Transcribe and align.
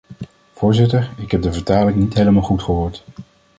Voorzitter, 0.53 1.09
ik 1.17 1.31
heb 1.31 1.41
de 1.41 1.53
vertaling 1.53 1.97
niet 1.97 2.13
helemaal 2.13 2.41
goed 2.41 2.63
gehoord. 2.63 3.03